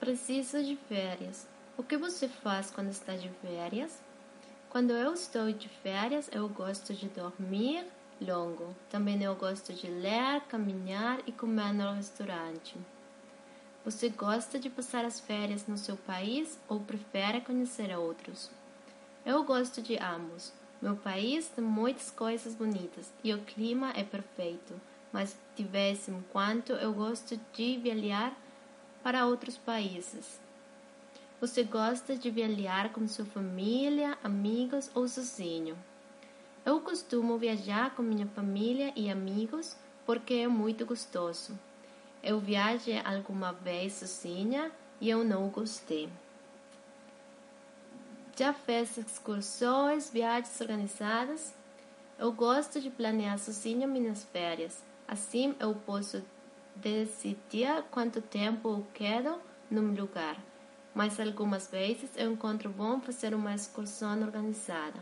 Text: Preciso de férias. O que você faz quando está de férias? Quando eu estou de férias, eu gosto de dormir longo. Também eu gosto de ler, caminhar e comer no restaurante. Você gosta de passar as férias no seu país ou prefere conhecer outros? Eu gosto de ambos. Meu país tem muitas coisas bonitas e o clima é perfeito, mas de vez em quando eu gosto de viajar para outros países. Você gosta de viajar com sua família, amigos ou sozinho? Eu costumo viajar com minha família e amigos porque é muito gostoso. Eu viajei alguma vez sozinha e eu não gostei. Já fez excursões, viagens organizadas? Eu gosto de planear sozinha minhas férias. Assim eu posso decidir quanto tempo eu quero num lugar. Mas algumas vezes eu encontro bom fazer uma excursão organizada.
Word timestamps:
Preciso 0.00 0.64
de 0.64 0.76
férias. 0.76 1.46
O 1.76 1.82
que 1.82 1.94
você 1.98 2.26
faz 2.26 2.70
quando 2.70 2.88
está 2.88 3.14
de 3.14 3.28
férias? 3.42 4.00
Quando 4.70 4.92
eu 4.92 5.12
estou 5.12 5.52
de 5.52 5.68
férias, 5.68 6.30
eu 6.32 6.48
gosto 6.48 6.94
de 6.94 7.06
dormir 7.08 7.84
longo. 8.18 8.74
Também 8.88 9.22
eu 9.22 9.34
gosto 9.34 9.74
de 9.74 9.88
ler, 9.88 10.40
caminhar 10.48 11.20
e 11.26 11.32
comer 11.32 11.74
no 11.74 11.92
restaurante. 11.92 12.78
Você 13.84 14.08
gosta 14.08 14.58
de 14.58 14.70
passar 14.70 15.04
as 15.04 15.20
férias 15.20 15.66
no 15.66 15.76
seu 15.76 15.98
país 15.98 16.58
ou 16.66 16.80
prefere 16.80 17.42
conhecer 17.42 17.94
outros? 17.94 18.50
Eu 19.26 19.44
gosto 19.44 19.82
de 19.82 19.98
ambos. 19.98 20.50
Meu 20.80 20.96
país 20.96 21.48
tem 21.48 21.62
muitas 21.62 22.10
coisas 22.10 22.54
bonitas 22.54 23.12
e 23.22 23.34
o 23.34 23.42
clima 23.42 23.92
é 23.94 24.02
perfeito, 24.02 24.80
mas 25.12 25.36
de 25.54 25.62
vez 25.62 26.08
em 26.08 26.24
quando 26.32 26.72
eu 26.72 26.90
gosto 26.94 27.38
de 27.52 27.76
viajar 27.76 28.34
para 29.02 29.26
outros 29.26 29.56
países. 29.56 30.40
Você 31.40 31.62
gosta 31.62 32.14
de 32.16 32.30
viajar 32.30 32.92
com 32.92 33.08
sua 33.08 33.24
família, 33.24 34.18
amigos 34.22 34.90
ou 34.94 35.08
sozinho? 35.08 35.76
Eu 36.66 36.80
costumo 36.80 37.38
viajar 37.38 37.94
com 37.94 38.02
minha 38.02 38.26
família 38.26 38.92
e 38.94 39.10
amigos 39.10 39.74
porque 40.04 40.34
é 40.34 40.48
muito 40.48 40.84
gostoso. 40.84 41.58
Eu 42.22 42.38
viajei 42.38 43.00
alguma 43.02 43.52
vez 43.52 43.94
sozinha 43.94 44.70
e 45.00 45.08
eu 45.08 45.24
não 45.24 45.48
gostei. 45.48 46.10
Já 48.36 48.52
fez 48.52 48.98
excursões, 48.98 50.10
viagens 50.10 50.60
organizadas? 50.60 51.54
Eu 52.18 52.30
gosto 52.32 52.80
de 52.80 52.90
planear 52.90 53.38
sozinha 53.38 53.86
minhas 53.86 54.24
férias. 54.24 54.82
Assim 55.08 55.54
eu 55.58 55.74
posso 55.74 56.22
decidir 56.76 57.84
quanto 57.90 58.20
tempo 58.20 58.68
eu 58.68 58.86
quero 58.94 59.38
num 59.70 59.94
lugar. 59.94 60.36
Mas 60.94 61.20
algumas 61.20 61.68
vezes 61.68 62.10
eu 62.16 62.32
encontro 62.32 62.68
bom 62.68 63.00
fazer 63.00 63.34
uma 63.34 63.54
excursão 63.54 64.20
organizada. 64.22 64.98